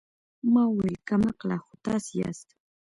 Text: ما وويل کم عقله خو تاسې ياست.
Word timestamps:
ما 0.53 0.63
وويل 0.67 0.95
کم 1.07 1.21
عقله 1.31 1.57
خو 1.65 1.73
تاسې 1.85 2.13
ياست. 2.21 2.47